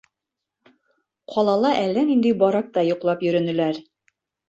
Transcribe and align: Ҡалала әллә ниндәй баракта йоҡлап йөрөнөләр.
Ҡалала 1.35 1.73
әллә 1.83 2.07
ниндәй 2.09 2.35
баракта 2.43 2.89
йоҡлап 2.91 3.25
йөрөнөләр. 3.31 3.87